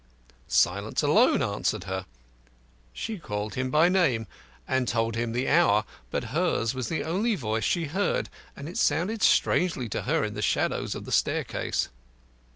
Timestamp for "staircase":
11.11-11.89